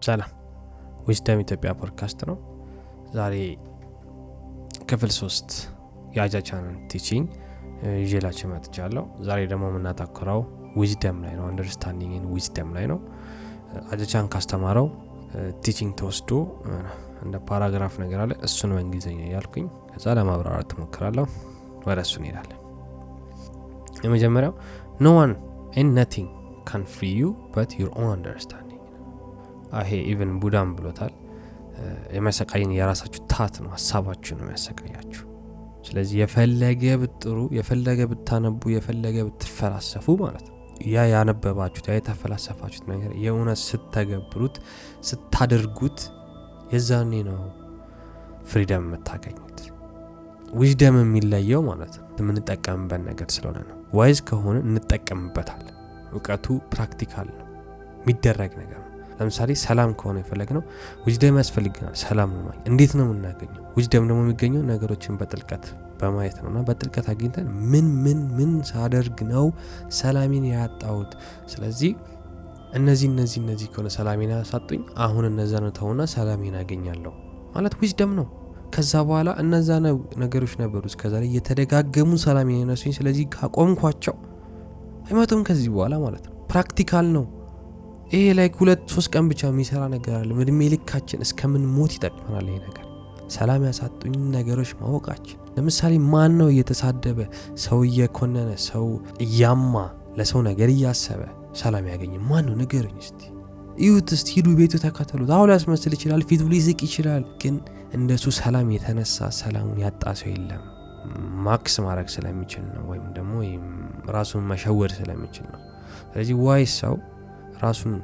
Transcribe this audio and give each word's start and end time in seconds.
ሰላም 0.00 0.30
ዊዝደም 1.08 1.38
ኢትዮጵያ 1.42 1.70
ፖድካስት 1.80 2.20
ነው። 2.28 2.36
ዛሬ 3.14 3.34
ክፍል 4.90 5.10
ሶስት 5.18 5.48
የአጃቻንን 6.16 6.76
teaching 6.90 7.26
ይዤላችሁ 8.02 8.46
መጥቻለሁ። 8.52 9.04
ዛሬ 9.28 9.40
ደግሞ 9.52 9.64
የምናተኩረው 9.70 10.40
wisdom 10.80 11.18
ላይ 11.24 11.34
ነው፣ 11.38 11.44
understanding 11.50 12.10
and 12.10 12.24
wisdom 12.32 12.70
ላይ 12.76 12.86
ነው። 12.92 12.98
አጃቻን 13.92 14.28
ካስተማረው 14.34 14.86
teaching 15.64 15.92
ተወስዶ 16.00 16.30
እንደ 17.24 17.36
paragraph 17.48 17.94
ነገር 18.02 18.20
አለ። 18.24 18.32
እሱን 18.46 18.72
በእንግሊዝኛ 18.76 19.20
እያልኩኝ 19.28 19.66
ከዛ 19.90 20.14
ለማብራራት 20.18 20.68
እሞክራለሁ። 20.72 21.26
ወደ 21.86 21.98
እሱ 22.06 22.14
እንሄዳለን። 22.20 22.56
የመጀመሪያው 24.04 24.54
no 25.00 25.12
one 25.18 25.32
and 25.80 25.92
nothing 25.98 26.28
can 26.68 26.82
free 26.92 27.06
you 27.18 27.24
but 27.54 27.70
your 27.80 27.90
own 27.98 28.10
understanding 28.14 28.66
ይሄ 29.80 29.90
even 30.10 30.32
ቡዳም 30.42 30.70
ብሎታል። 30.76 31.12
የሚያሰቃይን 32.14 32.70
የራሳችሁ 32.76 33.20
ታት 33.32 33.54
ነው፣ 33.62 33.70
ሀሳባችሁ 33.74 34.32
ነው 34.38 34.44
የሚያሰቃያችሁ። 34.44 35.22
ስለዚህ 35.84 36.16
የፈለገ 36.22 36.84
ብትጥሩ፣ 37.02 37.38
የፈለገ 37.58 38.00
ብታነቡ፣ 38.10 38.62
የፈለገ 38.74 39.16
ብትፈላሰፉ 39.28 40.16
ማለት 40.22 40.44
ነው 40.48 40.56
ያ 40.88 41.04
ያነበባችሁት 41.10 41.86
ያ 41.88 41.96
የተፈላሰፋችሁት 41.96 42.84
ነገር 42.92 43.10
የእውነት 43.22 43.60
ስትተገብሩት 43.64 44.56
ስታደርጉት 45.08 45.98
የዛኔ 46.72 47.12
ነው 47.28 47.40
freedom 48.50 48.84
የምታገኙት። 48.86 49.58
wisdom 50.60 50.96
የሚለየው 51.00 51.60
ማለት 51.66 51.94
ነው 51.98 52.06
የምንጠቀምበት 52.20 53.02
ነገር 53.08 53.28
ስለሆነ 53.34 53.58
ነው። 53.68 53.76
wise 53.94 54.20
ከሆነ 54.28 54.56
እንጠቀምበታል። 54.66 55.64
እውቀቱ 56.12 56.46
practical 56.72 57.28
ነው፣ 57.32 57.46
የሚደረግ 58.00 58.52
ነገር 58.62 58.80
ነው። 58.80 58.89
ለምሳሌ 59.20 59.50
ሰላም 59.62 59.90
ከሆነ 59.98 60.16
የፈለግ 60.22 60.50
ነው 60.56 60.62
ዊዝደም 61.06 61.36
ያስፈልግናል። 61.40 61.94
ሰላም 62.02 62.30
ነው 62.38 62.52
እንዴት 62.70 62.92
ነው 62.98 63.04
የምናገኘው? 63.06 63.62
wisdom 63.76 64.04
ደግሞ 64.08 64.20
የሚገኘው 64.24 64.62
ነገሮችን 64.70 65.16
በጥልቀት 65.20 65.64
በማየት 66.00 66.36
ነው 66.42 66.48
እና 66.50 66.60
በጥልቀት 66.68 67.06
አግኝተን 67.12 67.48
ምን 67.72 67.86
ምን 68.04 68.20
ምን 68.36 68.52
ሳደርግ 68.70 69.18
ነው 69.32 69.46
ሰላሜን 69.98 70.44
ያጣሁት? 70.52 71.12
ስለዚህ 71.52 71.92
እነዚህ 72.72 73.06
እነዚህ 73.12 73.38
እነዚህ 73.42 73.68
ከሆነ 73.72 73.88
ሰላሜን 73.96 74.30
ያሳጡኝ 74.34 74.82
አሁን 75.04 75.24
እነዛን 75.30 75.72
እተውና 75.78 76.02
ሰላሜን 76.12 76.54
አገኛለሁ 76.60 77.12
ማለት 77.54 77.74
wisdom 77.80 78.12
ነው። 78.18 78.26
ከዛ 78.74 78.92
በኋላ 79.06 79.30
እነዛ 79.42 79.68
ነገሮች 80.22 80.52
ነበሩ 80.60 80.82
እስከዛሬ 80.90 81.24
እየተደጋገሙ 81.30 82.10
ሰላሜን 82.24 82.58
የነሱኝ። 82.60 82.92
ስለዚህ 82.98 83.24
ካቆምኳቸው 83.34 84.16
አይመጡም 85.06 85.40
ከዚህ 85.48 85.68
በኋላ 85.74 85.94
ማለት 86.04 86.24
ነው። 86.28 86.34
practical 86.50 87.06
ነው 87.16 87.24
ይሄ 88.10 88.22
ላይ 88.38 88.48
ሁለት 88.56 88.82
ሶስት 88.94 89.08
ቀን 89.14 89.24
ብቻ 89.30 89.40
የሚሰራ 89.50 89.82
ነገር 89.92 90.14
አለ። 90.18 90.30
እድሜ 90.44 90.60
ልካችን 90.72 91.20
እስከምንሞት 91.26 91.92
ይጠቅመናል 91.96 92.46
ይሄ 92.50 92.56
ነገር 92.64 92.86
ሰላም 93.34 93.64
ያሳጡኝ 93.68 94.14
ነገሮች 94.34 94.70
ማወቃችን። 94.80 95.36
ለምሳሌ 95.56 95.92
ማን 96.12 96.32
ነው 96.40 96.48
እየተሳደበ 96.52 97.18
ሰው 97.64 97.78
እየኮነነ 97.88 98.50
ሰው 98.66 98.86
እያማ 99.26 99.74
ለሰው 100.18 100.40
ነገር 100.48 100.70
እያሰበ 100.74 101.20
ሰላም 101.60 101.84
ያገኘ 101.92 102.14
ማን 102.28 102.44
ነው? 102.48 102.54
ንገሩኝ 102.60 102.96
እስቲ። 103.04 103.20
እዩት 103.80 104.08
እስቲ፣ 104.16 104.28
ሂዱ 104.36 104.48
ቤቱ 104.58 104.74
ተከተሉት። 104.84 105.30
አሁን 105.36 105.48
ሊያስመስል 105.50 105.92
ይችላል፣ 105.96 106.22
ፊቱ 106.28 106.42
ሊስቅ 106.52 106.78
ይችላል። 106.88 107.22
ግን 107.42 107.54
እንደሱ 107.94 108.24
ሰላም 108.38 108.68
የተነሳ 108.74 109.30
ሰላሙን 109.38 109.78
ያጣ 109.84 110.02
ሰው 110.20 110.28
የለም። 110.32 110.64
ማክስ 111.46 111.74
ማድረግ 111.84 112.08
ስለሚችል 112.14 112.64
ነው፣ 112.74 112.82
ወይም 112.90 113.06
ደግሞ 113.16 113.32
ራሱን 114.16 114.42
መሸወድ 114.50 114.92
ስለሚችል 114.98 115.46
ነው። 115.54 115.60
ስለዚህ 116.10 116.36
ዋይ 116.46 116.64
ሰው 116.76 116.94
ራሱን 117.62 117.94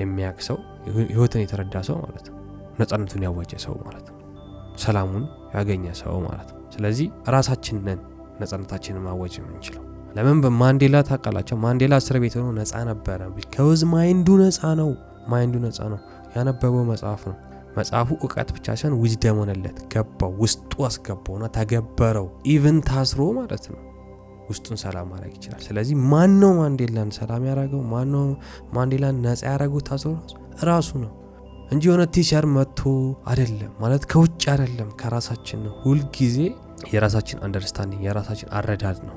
የሚያውቅ 0.00 0.40
ሰው 0.48 0.58
ህይወትን 1.08 1.42
የተረዳ 1.42 1.76
ሰው 1.88 1.96
ማለት 2.04 2.26
ነው። 2.30 2.36
ነጻነቱን 2.80 3.22
ያወጀ 3.26 3.52
ሰው 3.64 3.74
ማለት 3.84 4.06
ነው። 4.10 4.16
ሰላሙን 4.78 5.24
ያገኘ 5.54 5.84
ሰው 6.00 6.16
ማለት 6.26 6.48
ነው። 6.50 6.62
ስለዚህ 6.74 7.06
ራሳችን 7.34 7.76
ነን 7.86 8.00
ነጻነታችንን 8.40 9.02
ማወጅ 9.06 9.34
የምንችለው። 9.38 9.82
ለምን 10.16 10.38
ማንዴላ 10.42 10.96
ታውቃላችሁ? 11.08 11.56
ማንዴላ 11.64 11.94
እስር 12.02 12.16
ቤት 12.22 12.34
ሆኖ 12.38 12.48
ነጻ 12.58 12.72
ነበረ። 12.90 13.20
because 13.54 13.82
mind 13.92 14.16
ኡ 14.16 14.28
ነጻ 14.42 14.60
ነው። 14.80 14.90
mind 15.28 15.47
ኡ 15.47 15.56
ነጻ 15.64 15.78
ነው። 15.92 16.00
ያነበበው 16.36 16.84
መጽሐፍ 16.92 17.22
ነው። 17.30 17.36
መጽሐፉ 17.76 18.08
እውቀት 18.18 18.48
ብቻ 18.56 18.66
ሳይሆን 18.80 18.94
wisdom 19.02 19.38
ሆነለት፣ 19.40 19.78
ገባው፣ 19.92 20.32
ውስጡ 20.42 20.72
አስገባውና 20.88 21.44
ተገበረው። 21.56 22.26
even 22.46 22.78
ታስሮ 22.88 23.20
ማለት 23.38 23.64
ነው 23.72 23.80
ውስጡን 24.48 24.78
ሰላም 24.82 25.06
ማድረግ 25.12 25.32
ይችላል። 25.36 25.60
ስለዚህ 25.66 25.96
ማን 26.12 26.34
ማንዴላን 26.58 27.10
ሰላም 27.18 27.42
ያደረገው? 27.48 27.80
ማን 27.92 28.08
ነው 28.14 28.24
ማንዴላን 28.72 29.16
ነጻ 29.24 29.42
ያደረገው? 29.48 29.80
ታስሮ 29.88 30.12
ራሱ 30.62 30.90
ነው 31.04 31.12
እንጂ 31.70 31.82
የሆነ 31.88 32.02
teacher 32.14 32.44
መጥቶ 32.56 32.80
አይደለም። 33.30 33.72
ማለት 33.80 34.02
ከውጭ 34.10 34.42
አይደለም፣ 34.52 34.90
ከራሳችን 35.00 35.60
ነው። 35.66 35.72
ሁልጊዜ 35.82 36.36
የራሳችን 36.92 37.38
understanding 37.42 38.02
የራሳችን 38.06 38.48
አረዳድ 38.58 38.98
ነው 39.06 39.16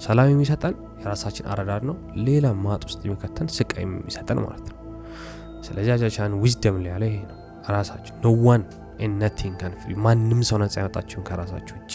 ሰላም 0.00 0.28
የሚሰጠን 0.30 0.74
የራሳችን 1.02 1.46
አረዳድ 1.52 1.82
ነው። 1.88 1.96
ሌላ 2.26 2.46
ማጥ 2.62 2.82
ውስጥ 2.88 3.00
የሚከተን 3.06 3.48
ስቃይ 3.56 3.82
የሚሰጠን 3.84 4.38
ማለት 4.44 4.66
ነው። 4.70 4.76
ስለዚህ 5.66 5.92
አጃቻን 5.96 6.34
wisdom 6.42 6.76
ላይ 6.84 7.08
ይሄ 7.08 7.18
ነው። 7.30 7.36
ራሳችን 7.70 8.14
no 8.24 8.30
one 8.46 8.62
nothing 9.18 9.60
ማንም 10.04 10.40
ሰው 10.48 10.58
ነጻ 10.62 10.74
ያወጣችሁም 10.82 11.24
ከራሳችሁ 11.28 11.74
ውጭ። 11.78 11.92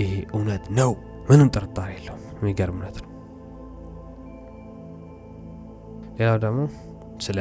ይሄ 0.00 0.12
እውነት 0.34 0.64
ነው፣ 0.78 0.92
ምንም 1.28 1.48
ጥርጣሬ 1.54 1.88
የለውም። 1.96 2.22
የሚገርም 2.36 2.78
እውነት 2.78 2.96
ነው። 3.02 3.08
ሌላው 6.18 6.38
ደግሞ 6.44 6.60
ስለ 7.20 7.38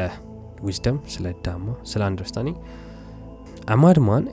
wisdom 0.64 0.98
ስለ 1.14 1.26
dhamma 1.46 1.68
ስለ 1.92 2.02
understanding 2.08 2.58
a 3.68 3.76
mad 3.78 3.98
man 4.06 4.24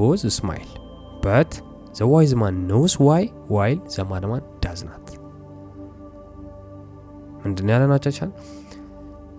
both 0.00 0.22
smile 0.36 0.68
but 1.24 1.52
the 1.98 2.08
wise 2.12 2.32
knows 2.68 2.94
why 3.06 3.24
while 3.50 3.78
the 3.94 4.04
mad 4.10 4.24
man 4.30 4.42
does 4.64 4.80
not። 4.88 5.06
ምንድን 7.42 7.70
ያለ 7.72 7.82
ናቻቻል 7.92 8.30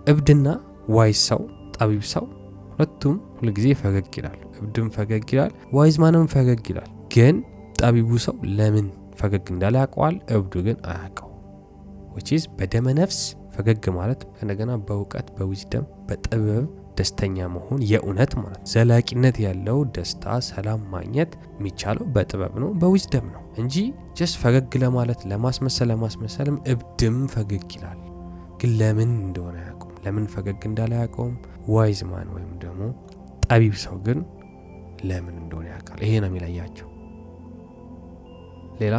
እብድና 0.08 0.48
wise 0.90 1.20
ሰው 1.30 1.42
ጠቢብ 1.78 2.04
ሰው 2.12 2.26
ሁለቱም 2.72 3.16
ሁልጊዜ 3.38 3.68
ፈገግ 3.82 4.08
ይላል። 4.20 4.40
እብድም 4.58 4.88
ፈገግ 4.96 5.24
ይላል፣ 5.34 5.52
wise 5.74 5.96
ፈገግ 6.34 6.62
ይላል። 6.72 6.90
ግን 7.16 7.36
ጠቢቡ 7.80 8.10
ሰው 8.24 8.36
ለምን 8.58 8.88
ፈገግ 9.20 9.46
እንዳለ 9.54 9.76
ያውቀዋል፣ 9.82 10.16
እብዱ 10.36 10.54
ግን 10.66 10.78
አያውቀው። 10.92 11.30
which 12.16 12.36
is 12.36 12.44
በደመ 12.58 12.88
ነፍስ 13.00 13.20
ፈገግ 13.56 13.86
ማለት 13.98 14.22
እንደገና 14.42 14.72
በእውቀት 14.88 15.28
በ 15.38 15.50
wisdom 15.50 15.86
በጥበብ 16.08 16.66
ደስተኛ 16.98 17.48
መሆን 17.56 17.80
የእውነት 17.90 18.32
ማለት 18.38 18.62
ዘላቂነት 18.72 19.36
ያለው 19.44 19.80
ደስታ 19.96 20.38
ሰላም 20.48 20.82
ማግኘት 20.94 21.32
የሚቻለው 21.52 22.06
በጥበብ 22.16 22.54
ነው 22.64 22.70
በ 22.82 22.93
wisdom 22.93 23.28
ነው 23.34 23.44
እንጂ 23.62 23.76
just 24.20 24.34
ፈገግ 24.42 24.76
ለማለት 24.84 25.22
ለማስመሰል 25.32 25.90
ለማስመሰልም 25.92 26.58
እብድም 26.74 27.20
ፈገግ 27.34 27.68
ይላል። 27.76 28.00
ግን 28.62 28.72
ለምን 28.80 29.12
እንደሆነ 29.22 29.58
አያውቀውም። 29.64 29.96
ለምን 30.06 30.26
ፈገግ 30.34 30.62
እንዳለ 30.70 30.94
አያውቀውም። 31.00 31.36
wise 31.70 32.02
man 32.10 32.30
ወይም 32.36 32.52
ደግሞ 32.64 32.82
ጠቢብ 33.48 33.76
ሰው 33.84 33.98
ግን 34.06 34.20
ለምን 35.04 35.36
እንደሆነ 35.42 35.68
ያውቃል። 35.74 36.00
ይሄ 36.06 36.14
ነው 36.24 36.30
የሚለያቸው። 36.32 36.88
ሌላ? 38.80 38.96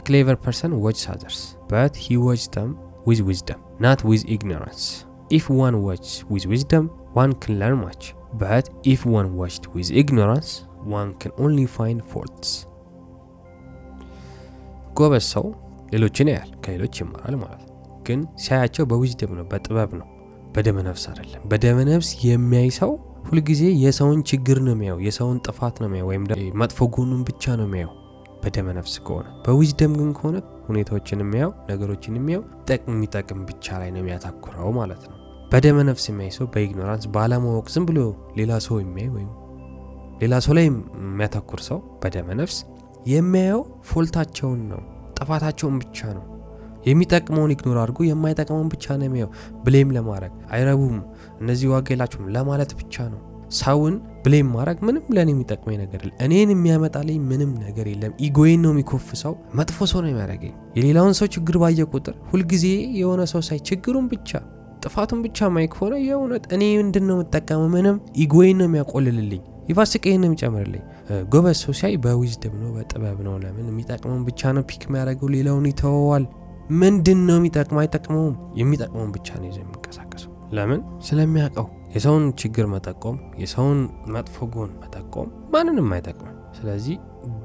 clever 0.00 0.36
person 0.42 0.72
watches 0.82 1.04
others 1.12 1.40
but 1.70 1.94
he 2.04 2.16
watch 2.24 2.42
them 2.54 2.70
with 3.06 3.20
wisdom 3.28 3.60
not 3.80 4.00
with 4.08 4.22
ignorance 4.34 4.84
if 5.30 5.46
one 5.58 5.74
watch 5.86 6.06
with 6.32 6.44
wisdom 6.52 6.84
one 7.16 7.32
can 7.42 7.54
learn 7.60 7.78
much 7.82 8.02
but 8.40 8.66
if 8.92 9.02
one 9.12 9.26
watched 9.38 9.64
with 9.74 9.88
ignorance 10.02 10.50
one 10.92 11.08
can 11.20 11.32
only 11.44 11.60
find 11.74 12.02
faults። 12.10 12.52
ጎበዝ 14.98 15.26
ሰው 15.34 15.46
ሌሎችን 15.92 16.30
ያያል፣ 16.32 16.50
ከሌሎች 16.64 16.94
ይማራል 17.02 17.36
ማለት 17.42 17.64
ግን 18.06 18.20
ሲያያቸው 18.44 18.84
በ 18.90 19.00
wisdom 19.00 19.32
ነው፣ 19.38 19.46
በጥበብ 19.52 19.90
ነው፣ 20.00 20.08
በደመ 20.54 20.78
ነፍስ 20.88 21.04
አይደለም። 21.10 21.42
በደመ 21.50 21.78
ነፍስ 21.90 22.10
የሚያይ 22.26 22.70
ሰው 22.80 22.92
ሁልጊዜ 23.28 23.62
የሰውን 23.84 24.20
ችግር 24.30 24.58
ነው 24.66 24.74
የሚያየው፣ 24.74 25.00
የሰውን 25.06 25.38
ጥፋት 25.46 25.76
ነው 25.82 25.88
የሚያየው፣ 25.88 26.10
ወይም 26.12 26.24
መጥፎ 26.62 26.88
ጎኑን 26.94 27.22
ብቻ 27.28 27.56
ነው 27.60 27.66
የሚያየው 27.68 27.94
በደመ 28.48 28.68
ነፍስ 28.76 28.94
ከሆነ። 29.06 29.26
በዊዝደም 29.44 29.92
ግን 29.98 30.10
ከሆነ 30.18 30.36
ሁኔታዎችን 30.68 31.22
የሚያየው 31.22 31.50
ነገሮችን 31.70 32.14
የሚያየው 32.18 32.44
ጠቅም 32.68 32.92
የሚጠቅም 32.94 33.40
ብቻ 33.48 33.66
ላይ 33.80 33.90
ነው 33.94 34.00
የሚያተኩረው 34.02 34.70
ማለት 34.78 35.02
ነው። 35.10 35.16
በደመ 35.52 35.78
ነፍስ 35.88 36.04
የሚያይ 36.10 36.32
ሰው 36.36 36.46
በኢግኖራንስ 36.54 37.04
ባለማወቅ 37.14 37.66
ዝም 37.74 37.84
ብሎ 37.88 38.00
ሌላ 38.38 38.52
ሰው 38.66 38.76
የሚያይ 38.82 39.10
ወይም 39.16 39.30
ሌላ 40.22 40.34
ሰው 40.46 40.54
ላይ 40.58 40.64
የሚያተኩር 40.66 41.60
ሰው 41.68 41.78
በደመ 42.02 42.28
ነፍስ 42.40 42.56
የሚያየው 43.06 43.60
ፎልታቸውን 43.90 44.62
ነው 44.72 44.82
ጥፋታቸውን 45.18 45.76
ብቻ 45.82 45.98
ነው። 46.16 46.24
የሚጠቅመውን 46.88 47.52
ኢግኖር 47.54 47.78
አድርጎ 47.82 48.00
የማይጠቅመውን 48.06 48.68
ብቻ 48.74 48.96
ነው 48.98 49.06
የሚያየው። 49.06 49.30
ብሌም 49.64 49.94
ለማድረግ 49.96 50.34
አይረቡም፣ 50.50 50.98
እነዚህ 51.40 51.68
ዋጋ 51.74 51.88
የላቸውም 51.94 52.30
ለማለት 52.36 52.72
ብቻ 52.80 53.08
ነው። 53.14 53.20
ሰውን 53.58 53.94
blame 54.24 54.48
ማድረግ 54.54 54.78
ምንም 54.86 55.04
ለእኔ 55.16 55.30
የሚጠቅመኝ 55.34 55.76
ነገር 55.82 56.00
የለም። 56.02 56.16
እኔን 56.24 56.50
የሚያመጣልኝ 56.54 57.18
ምንም 57.28 57.50
ነገር 57.62 57.86
የለም። 57.92 58.12
ego 58.24 58.38
ዬን 58.38 58.60
ነው 58.64 58.72
የሚኮፍሰው። 58.74 59.34
መጥፎ 59.54 59.78
ሰው 59.92 60.00
ነው 60.04 60.10
የሚያደርገኝ። 60.10 60.54
የሌላውን 60.78 61.14
ሰው 61.20 61.28
ችግር 61.34 61.56
ባየ 61.62 61.86
ቁጥር 61.92 62.16
ሁልጊዜ 62.32 62.64
የሆነ 63.00 63.22
ሰው 63.32 63.42
ሳይ 63.48 63.60
ችግሩን 63.68 64.08
ብቻ 64.12 64.30
ጥፋቱን 64.82 65.20
ብቻ 65.24 65.48
ማይ 65.54 65.66
ከሆነ 65.72 65.94
የእውነት 66.02 66.44
እኔ 66.54 66.64
ምንድን 66.80 67.04
ነው 67.08 67.16
የምጠቀመው? 67.16 67.68
ምንም 67.68 67.96
ego 68.16 68.32
ዬን 68.32 68.58
ነው 68.60 68.66
የሚያቆልልልኝ፣ 68.68 69.40
ይፋስቀይን 69.70 70.20
ነው 70.22 70.28
የሚጨምርልኝ። 70.28 70.84
ጎበዝ 71.32 71.56
ሰው 71.62 71.72
ሲያይ 71.78 71.96
በ 72.04 72.17
wisdom 72.17 72.54
ነው 72.62 72.70
በጥበብ 72.76 73.18
ነው። 73.26 73.34
ለምን 73.42 73.66
የሚጠቅመውን 73.70 74.22
ብቻ 74.28 74.52
ነው 74.56 74.64
pick 74.70 74.84
የሚያደርገው፣ 74.88 75.30
ሌላውን 75.36 75.66
ይተወዋል። 75.70 76.26
ምንድን 76.80 77.20
ነው 77.28 77.36
የሚጠቅመው? 77.40 77.80
አይጠቅመውም። 77.80 78.36
የሚጠቅመውን 78.60 79.10
ብቻ 79.16 79.28
ነው 79.40 79.48
ይዘው 79.50 79.64
የሚንቀሳቀሰው። 79.64 80.30
ለምን 80.52 80.80
ስለሚያውቀው 81.08 81.66
የሰውን 81.94 82.24
ችግር 82.40 82.66
መጠቆም፣ 82.72 83.16
የሰውን 83.42 83.78
መጥፎ 84.14 84.46
ጎን 84.54 84.72
መጠቆም 84.82 85.28
ማንንም 85.54 85.88
አይጠቅምም። 85.96 86.34
ስለዚህ 86.58 86.96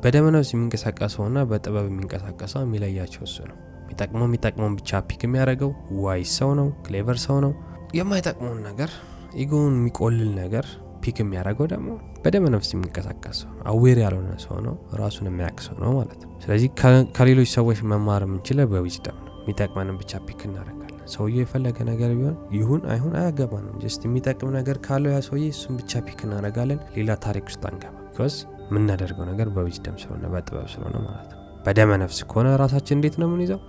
በደመነፍስ 0.03 0.49
የሚንቀሳቀሰውና 0.53 1.39
በጥበብ 1.49 1.85
የሚንቀሳቀሰው 1.89 2.61
የሚለያቸው 2.65 3.23
እሱ 3.27 3.37
ነው። 3.49 3.57
የሚጠቅመው 3.85 4.25
የሚጠቅመውን 4.27 4.75
ብቻ 4.79 5.01
pick 5.09 5.21
የሚያደርገው 5.25 5.71
wise 6.03 6.31
ሰው 6.39 6.51
ነው፣ 6.59 6.69
clever 6.85 7.17
ሰው 7.25 7.37
ነው። 7.45 7.51
የማይጠቅመውን 7.97 8.61
ነገር 8.69 8.91
ego 9.35 9.52
ውን 9.52 9.75
የሚቆልል 9.77 10.31
ነገር 10.41 10.65
pick 11.03 11.17
የሚያደርገው 11.21 11.67
ደግሞ 11.71 11.89
በደመነፍስ 12.23 12.69
የሚንቀሳቀስ 12.73 13.37
ሰው 13.41 13.51
ነው። 13.55 13.63
aware 13.71 13.97
ያልሆነ 14.03 14.31
ሰው 14.43 14.57
ነው፣ 14.67 14.75
ራሱን 15.01 15.27
የሚያውቅ 15.29 15.59
ነው 15.81 15.91
ማለት 15.97 16.21
ነው። 16.23 16.31
ስለዚህ 16.43 16.69
ከሌሎች 17.17 17.49
ሰዎች 17.57 17.81
መማር 17.91 18.23
የምንችለው 18.27 18.69
በ 18.73 18.84
wisdom 18.84 19.17
ነው። 19.19 19.33
የሚጠቅመንን 19.41 19.97
ብቻ 20.01 20.21
pick 20.27 20.41
እናደርጋለን። 20.49 20.92
ሰውዬው 21.11 21.41
የፈለገ 21.41 21.77
ነገር 21.89 22.11
ቢሆን 22.15 22.35
ይሁን 22.57 22.81
አይሁን 22.91 23.13
አያገባንም። 23.19 23.75
just 23.81 24.01
የሚጠቅም 24.07 24.51
ነገር 24.57 24.77
ካለው 24.85 25.11
ያ 25.13 25.19
ሰውዬ 25.27 25.45
እሱን 25.53 25.75
ብቻ 25.79 26.01
pick 26.07 26.19
እናደርጋለን። 26.27 26.79
ሌላ 26.97 27.15
ታሪክ 27.25 27.45
ውስጥ 27.49 27.63
አንገባ። 27.69 27.93
because 28.05 28.35
የምናደርገው 28.67 29.25
ነገር 29.31 29.47
በ 29.55 29.65
wisdom 29.65 29.95
ስለሆነ 30.01 30.25
በጥበብ 30.33 30.67
ስለሆነ 30.73 30.95
ማለት 31.05 31.29
ነው። 31.31 31.39
በደመ 31.65 31.91
ነፍስ 32.01 32.19
ከሆነ 32.29 32.47
ራሳችን 32.61 32.97
እንዴት 32.97 33.15
ነው 33.21 33.27
የምንይዘው? 33.29 33.59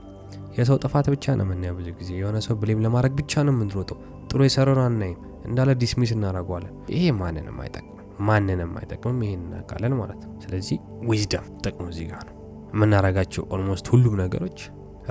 የሰው 0.57 0.77
ጥፋት 0.85 1.07
ብቻ 1.13 1.35
ነው 1.39 1.45
የምናየው። 1.47 1.77
ብዙ 1.79 1.89
ጊዜ 1.99 2.11
የሆነ 2.19 2.39
ሰው 2.47 2.55
blame 2.61 2.81
ለማድረግ 2.85 3.13
ብቻ 3.21 3.43
ነው 3.47 3.53
የምንሮጠው። 3.55 3.99
ጥሩ 4.29 4.41
የሰራውን 4.47 4.81
አናይም፣ 4.85 5.19
እንዳለ 5.45 5.71
dismiss 5.83 6.13
እናደርገዋለን። 6.17 6.75
ይሄ 6.93 7.05
ማንንም 7.19 7.59
አይጠቅምም፣ 7.65 7.91
ማንንም 8.27 8.73
አይጠቅምም። 8.81 9.21
ይሄን 9.27 9.43
እናውቃለን 9.47 9.95
ማለት 10.01 10.21
ነው። 10.25 10.33
ስለዚህ 10.45 10.77
wisdom 11.11 11.47
ጥቅሙ 11.65 11.87
እዚህ 11.93 12.07
ጋር 12.13 12.23
ነው። 12.29 12.35
የምናደርጋቸው 12.75 13.43
almost 13.55 13.87
ሁሉም 13.93 14.15
ነገሮች 14.23 14.59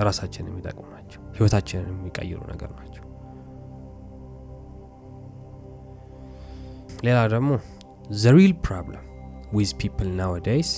ራሳችንን 0.00 0.50
የሚጠቅሙ 0.50 0.84
ናቸው፣ 0.94 1.20
ህይወታችንን 1.36 1.90
የሚቀይሩ 1.94 2.38
ነገር 2.52 2.70
ናቸው። 2.78 3.02
ሌላ 7.06 7.18
ደግሞ 7.32 7.50
the 8.16 8.32
real 8.36 8.52
problem 8.64 9.04
with 9.54 9.70
people 9.80 10.08
nowadays 10.20 10.70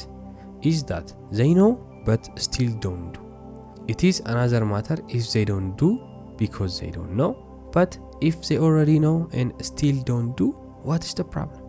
is 0.62 0.78
that 0.90 1.08
they 1.38 1.52
know 1.58 1.70
but 2.06 2.24
still 2.44 2.72
don't 2.84 3.14
do 3.14 3.22
it 3.92 4.02
is 4.08 4.16
another 4.30 4.64
matter 4.72 4.98
if 5.16 5.24
they 5.32 5.44
don't 5.50 5.72
do 5.80 5.90
because 6.38 6.70
they 6.78 6.90
don't 6.96 7.14
know 7.20 7.32
but 7.76 7.92
if 8.28 8.36
they 8.48 8.58
already 8.64 8.92
know 9.06 9.16
and 9.40 9.52
still 9.68 9.96
don't 10.08 10.30
do 10.38 10.48
what 10.86 11.04
is 11.06 11.14
the 11.18 11.24
problem። 11.32 11.62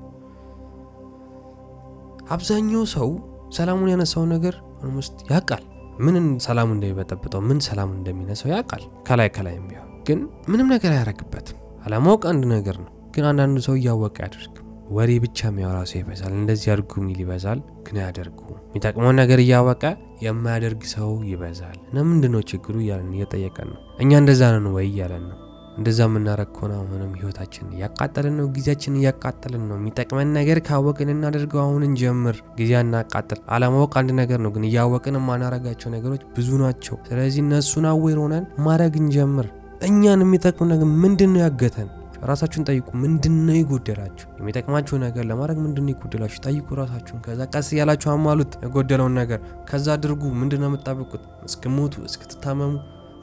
አብዛኛው 2.29 2.85
ሰው 2.95 3.09
ሰላሙን 3.57 3.91
ያነሳውን 3.93 4.31
ነገር 4.35 4.55
almost 4.81 5.17
ያውቃል። 5.31 5.63
ምን 6.05 6.15
ሰላሙ 6.45 6.69
እንደሚበጠብጠው 6.75 7.41
ምን 7.47 7.59
ሰላሙ 7.67 7.89
እንደሚነሳው 7.97 8.51
ያውቃል። 8.53 8.83
ከላይ 9.07 9.29
ከላይም 9.35 9.65
ቢሆን 9.69 9.89
ግን 10.07 10.19
ምንም 10.51 10.67
ነገር 10.73 10.91
አያረግበትም። 10.93 11.57
አለማወቅ 11.85 12.23
አንድ 12.31 12.43
ነገር 12.53 12.77
ነው፣ 12.83 12.91
ግን 13.13 13.25
አንዳንዱ 13.29 13.57
ሰው 13.67 13.75
እያወቀ 13.79 14.17
አያደርግም። 14.21 14.63
ወሬ 14.89 15.11
ብቻ 15.23 15.39
የሚያወራ 15.47 15.79
ሰው 15.89 15.97
ይበዛል። 15.99 16.33
እንደዚህ 16.35 16.69
አድርጉ 16.73 16.91
የሚል 17.01 17.19
ይበዛል፣ 17.23 17.59
ግን 17.85 17.97
አያደርጉ። 18.01 18.39
የሚጠቅመውን 18.67 19.17
ነገር 19.21 19.39
እያወቀ 19.43 19.83
የማያደርግ 20.25 20.81
ሰው 20.93 21.09
ይበዛል። 21.31 21.77
እና 21.89 22.05
ምንድን 22.09 22.31
ነው 22.35 22.41
ችግሩ 22.51 22.75
እያለን 22.83 23.11
እየጠየቀን 23.17 23.69
ነው። 23.73 23.81
እኛ 23.99 24.11
እንደዛ 24.21 24.41
ነን 24.55 24.67
ወይ 24.75 24.87
እያለን 24.91 25.25
ነው። 25.31 25.37
እንደዛ 25.77 25.99
የምናረግ 26.05 26.49
ከሆነ 26.55 26.73
አሁንም 26.77 27.11
ህይወታችንን 27.17 27.73
እያቃጠልን 27.75 28.35
ነው፣ 28.39 28.45
ጊዜያችንን 28.55 28.99
እያቃጠልን 29.01 29.63
ነው። 29.69 29.75
የሚጠቅመን 29.79 30.29
ነገር 30.37 30.59
ካወቅን 30.67 31.11
እናደርገው። 31.13 31.61
አሁን 31.63 31.83
እንጀምር፣ 31.87 32.37
ጊዜ 32.55 32.71
እናቃጥል። 32.79 33.39
አለማወቅ 33.55 33.93
አንድ 34.01 34.11
ነገር 34.19 34.41
ነው፣ 34.45 34.51
ግን 34.55 34.65
እያወቅን 34.69 35.17
የማናረጋቸው 35.19 35.91
ነገሮች 35.95 36.23
ብዙ 36.37 36.49
ናቸው። 36.63 36.97
ስለዚህ 37.09 37.41
እነሱን 37.45 37.87
አዌር 37.91 38.19
ሆነን 38.23 38.47
ማድረግ 38.59 38.95
እንጀምር። 39.01 39.47
እኛን 39.87 40.23
የሚጠቅሙ 40.25 40.67
ነገር 40.69 40.89
ምንድን 41.01 41.31
ነው 41.33 41.41
ያገተን? 41.43 41.89
ራሳችሁን 42.23 42.65
ጠይቁ። 42.67 42.87
ምንድን 43.01 43.35
ነው 43.47 43.55
የጎደላችሁ? 43.55 44.27
የሚጠቅማችሁ 44.39 44.95
ነገር 44.97 45.23
ለማድረግ 45.25 45.57
ምንድን 45.65 45.85
ነው 45.85 45.93
የጎደላችሁ? 45.93 46.39
ጠይቁ 46.47 46.67
ራሳችሁን። 46.79 47.21
ከዛ 47.25 47.41
ቀስ 47.53 47.69
እያላችሁ 47.73 48.09
አሟሉት 48.13 48.53
የጎደለውን 48.65 49.15
ነገር። 49.19 49.39
ከዛ 49.69 49.87
አድርጉ። 49.95 50.23
ምንድን 50.41 50.61
ነው 50.63 50.69
የምትጠብቁት? 50.69 51.21
እስክትሞቱ 51.45 52.05
እስክትታመሙ 52.09 52.73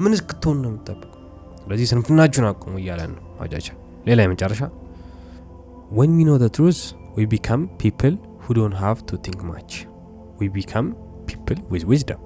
ምን 0.00 0.14
እስክትሆኑ 0.16 0.56
ነው 0.64 0.70
የምትጠብቁ? 0.70 1.13
ስለዚህ 1.64 1.87
ስንፍናችሁን 1.90 2.46
አቁሙ 2.49 2.75
እያለን 2.81 3.12
ነው 3.16 3.25
አጃቻ። 3.44 3.66
ሌላ 4.08 4.19
የመጨረሻ 4.25 4.62
when 5.99 6.11
we 6.19 6.25
know 6.28 6.34
the 6.43 6.49
truth 6.56 6.78
we 7.16 7.25
become 7.32 7.62
people 7.81 8.14
who 8.44 8.55
don't 8.58 8.76
have 8.82 8.99
to 9.08 9.19
think 9.26 9.40
much 9.50 9.72
we 10.40 10.49
become 10.56 10.87
people 11.28 11.58
with 11.72 11.84
wisdom 11.93 12.20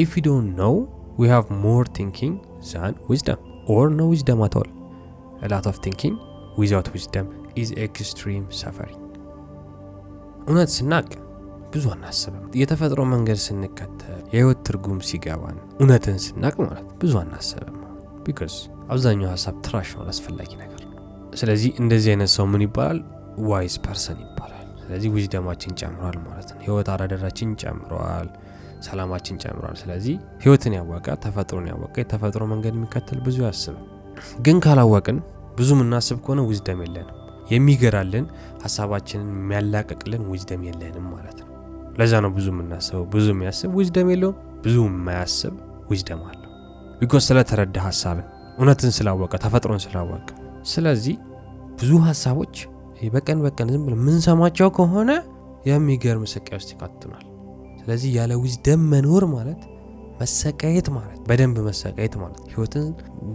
if 0.00 0.12
we 0.14 0.22
don't 0.26 0.48
know 0.60 0.76
we 1.18 1.28
have 1.32 1.46
more 1.64 1.84
thinking 1.98 2.36
than 2.70 2.94
wisdom 3.10 3.40
or 3.74 3.86
no 3.98 4.08
wisdom 4.12 4.42
at 4.46 4.56
all 4.62 4.70
a 5.38 5.48
lot 5.48 5.66
of 5.66 5.76
thinking 5.78 6.14
without 6.56 6.88
wisdom 6.94 7.26
is 7.56 7.70
extreme 7.86 8.44
suffering 8.60 9.00
እውነት 10.46 10.70
ስናቅ 10.76 11.06
ብዙ 11.72 11.84
አናስብም። 11.94 12.42
የተፈጥሮ 12.60 13.00
መንገድ 13.12 13.38
ስንከተል 13.44 14.20
የህይወት 14.34 14.58
ትርጉም 14.66 14.98
ሲገባን 15.08 15.56
እውነትን 15.80 16.18
ስናቅ 16.26 16.54
ማለት 16.64 16.86
ብዙ 17.00 17.12
አናስብም። 17.22 17.78
because 18.26 18.54
አብዛኛው 18.88 19.28
ሀሳብ 19.30 19.56
trash 19.66 19.90
ነው፣ 19.96 20.08
አስፈላጊ 20.08 20.50
ነገር 20.56 20.80
ስለዚህ 21.34 21.70
እንደዚህ 21.82 22.10
አይነት 22.12 22.30
ሰው 22.34 22.44
ምን 22.46 22.62
ይባላል? 22.64 22.98
wise 23.48 23.74
person 23.84 24.18
ይባላል። 24.24 24.50
ስለዚህ 24.82 25.08
wisdom 25.14 25.41
ኣችን 25.41 25.72
ጨምሯል 25.80 26.16
ማለት 26.26 26.48
ነው። 26.52 26.60
ህይወት 26.64 26.88
አረዳዳችን 26.94 27.50
ጨምሯል፣ 27.62 28.28
ሰላማችን 28.86 29.36
ጨምሯል። 29.42 29.76
ስለዚህ 29.82 30.14
ህይወትን 30.42 30.74
ያወቀ 30.78 31.06
ተፈጥሮን 31.24 31.66
ያወቀ 31.72 31.94
የተፈጥሮ 32.02 32.42
መንገድ 32.52 32.74
የሚከተል 32.76 33.20
ብዙ 33.26 33.36
ያስብም። 33.46 33.84
ግን 34.46 34.58
ካላወቅን 34.64 35.18
ብዙ 35.56 35.68
የምናስብ 35.76 36.18
ከሆነ 36.24 36.40
wisdom 36.50 36.80
የለንም። 36.84 37.18
የሚገራልን 37.50 38.26
ሀሳባችንን 38.64 39.28
የሚያላቀቅልን 39.34 40.22
wisdom 40.30 40.62
የለንም 40.68 41.06
ማለት 41.14 41.38
ነው። 41.42 41.50
ለዛ 41.98 42.12
ነው 42.24 42.30
ብዙ 42.36 42.46
የምናስበው። 42.52 43.04
ብዙ 43.12 43.26
የሚያስብ 43.34 43.72
wisdom 43.78 44.08
የለውም፣ 44.14 44.36
ብዙ 44.64 44.76
የማያስብ 44.88 45.54
wisdom 45.90 46.22
አለው። 46.28 46.43
because 47.00 47.22
ስለተረዳ 47.28 47.76
ሀሳብን 47.86 48.26
እውነትን 48.58 48.92
ስላወቀ 48.96 49.34
ተፈጥሮን 49.44 49.80
ስላወቀ። 49.84 50.26
ስለዚህ 50.72 51.16
ብዙ 51.78 51.92
ሀሳቦች 52.06 52.56
በቀን 53.14 53.38
በቀን 53.44 53.68
ዝም 53.72 53.82
ብለን 53.86 53.98
የምንሰማቸው 53.98 54.68
ከሆነ 54.76 55.10
የሚገርም 55.68 56.22
ስቃይ 56.32 56.56
ውስጥ 56.58 56.70
ይካትቱናል። 56.74 57.24
ስለዚህ 57.80 58.10
ያለ 58.16 58.32
ዊዝደም 58.42 58.82
መኖር 58.92 59.24
ማለት 59.32 59.62
መሰቃየት 60.20 60.86
ማለት 60.94 61.18
በደንብ 61.28 61.56
መሰቃየት 61.66 62.14
ማለት 62.20 62.40
ህይወትን 62.52 62.86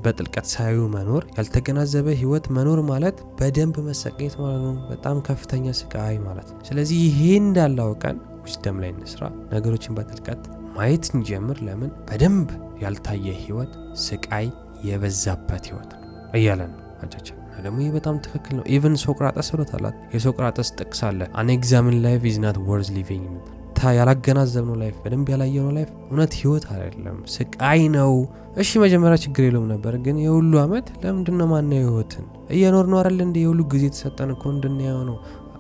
በጥልቀት 0.03 0.47
ሳዩ 0.51 0.77
መኖር 0.93 1.23
ያልተገናዘበ 1.37 2.07
ህይወት 2.21 2.45
መኖር 2.57 2.79
ማለት 2.89 3.17
በደንብ 3.39 3.77
መሰቃየት 3.89 4.35
ማለት 4.41 4.61
ነው። 4.67 4.75
በጣም 4.91 5.17
ከፍተኛ 5.27 5.73
ስቃይ 5.79 6.17
ማለት 6.27 6.47
ነው። 6.53 6.59
ስለዚህ 6.69 6.99
ይሄ 7.07 7.19
እንዳላውቀን 7.41 8.17
ዊዝደም 8.45 8.79
ላይ 8.83 8.91
እንስራ፣ 8.95 9.21
ነገሮችን 9.53 9.95
በጥልቀት 9.97 10.43
ማየት 10.77 11.05
እንጀምር። 11.13 11.59
ለምን 11.67 11.91
በደንብ 12.09 12.49
ያልታየ 12.79 13.27
ህይወት 13.43 13.73
ስቃይ 14.03 14.47
የበዛበት 14.89 15.63
ህይወት 15.69 15.91
ነው 15.95 16.07
እያለን 16.33 16.71
ነው 16.73 16.85
አቻቻ 17.03 17.27
ደግሞ 17.63 17.77
ይህ 17.83 17.91
በጣም 17.95 18.17
ትክክል 18.25 18.53
ነው። 18.57 18.65
even 18.69 18.93
ሶቅራጠስ 19.03 19.47
ብሎታላት። 19.53 19.95
የሶቅራጠስ 20.15 20.69
ጥቅስ 20.77 21.01
አለ 21.07 21.21
unexamined 21.39 21.97
life 22.05 22.21
is 22.29 22.37
not 22.43 22.57
worth 22.67 22.89
living 22.97 23.25
የሚባል 23.25 23.55
ያላገናዘብነው 23.97 24.75
life 24.81 24.95
በደንብ 25.03 25.27
ያላየነው 25.33 25.71
life 25.75 25.89
እውነት 26.07 26.31
ህይወት 26.39 26.65
አይደለም፣ 26.73 27.17
ስቃይ 27.33 27.81
ነው። 27.93 28.11
እሺ 28.57 28.79
መጀመሪያ 28.83 29.17
ችግር 29.23 29.43
የለውም 29.47 29.67
ነበር፣ 29.71 29.93
ግን 30.05 30.17
ይሁሉ 30.23 30.53
አመት 30.63 30.87
ለምንድን 31.03 31.41
ማናየው? 31.51 31.89
ህይወትን 31.89 32.25
እየኖርን 32.49 32.85
ነው 32.91 32.97
አይደል 32.99 33.19
እንዴ 33.25 33.37
ይሁሉ 33.43 33.59
ጊዜ 33.73 33.83
የተሰጠን 33.89 34.31
እኮ 34.35 34.43
እንድናየው 34.53 35.01
ነው፣ 35.09 35.17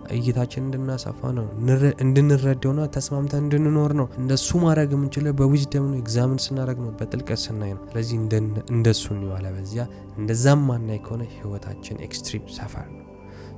እይታችን 0.09 0.63
እንድናሰፋ 0.65 1.19
ነው፣ 1.37 1.45
እንድንረዳው 2.03 2.71
ነው፣ 2.77 2.85
ተስማምተን 2.95 3.43
እንድንኖር 3.43 3.91
ነው። 3.99 4.07
እንደሱ 4.21 4.49
ማድረግ 4.63 4.89
የምንችለው 4.95 5.35
በዊዝደም 5.39 5.85
ነው፣ 5.89 5.97
ኤግዛምን 6.01 6.39
ስናደረግ 6.45 6.79
ነው፣ 6.85 6.91
በጥልቀት 6.99 7.41
ስናይ 7.43 7.71
ነው። 7.75 7.83
ስለዚህ 7.89 8.15
እንደሱ 8.73 9.03
እንዋለ 9.15 9.45
በዚያ 9.55 9.85
እንደዛም 10.17 10.63
ማናይ 10.69 10.99
ከሆነ 11.05 11.23
ህይወታችን 11.35 12.01
extreme 12.07 12.45
suffer 12.57 12.87
ነው፣ 12.95 13.05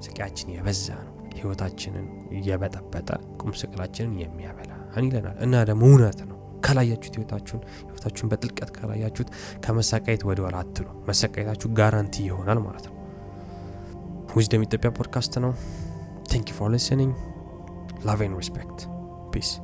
ስቃያችን 0.06 0.54
የበዛ 0.56 0.88
ነው። 1.02 1.12
ህይወታችንን 1.36 2.06
እየበጠበጠ 2.38 3.10
ቁም 3.40 3.52
ስቅላችንን 3.60 4.14
የሚያበላ 4.22 4.72
ይለናል። 5.02 5.38
እና 5.46 5.64
ደግሞ 5.70 5.84
እውነት 5.90 6.20
ነው። 6.24 6.38
ካላያችሁት 6.66 7.16
ህይወታችሁን 7.18 7.62
ህይወታችሁን 7.82 8.30
በጥልቀት 8.32 8.70
ካላያችሁት 8.76 9.30
ከመሰቃየት 9.64 10.24
ወደ 10.30 10.40
ኋላ 10.46 10.58
አትሉ። 10.64 10.88
መሰቃየታችሁ 11.08 11.70
guarantee 11.80 12.16
ይሆናል 12.28 12.60
ማለት 12.66 12.86
ነው። 12.90 12.96
ዊዝደም 14.36 14.66
ኢትዮጵያ 14.66 14.90
ፖድካስት 14.98 15.34
ነው። 15.46 15.54
Thank 16.32 16.48
you 16.48 16.56
for 16.56 16.70
listening. 16.70 17.14
Love 18.06 18.22
and 18.22 18.38
respect. 18.38 18.88
Peace. 19.34 19.60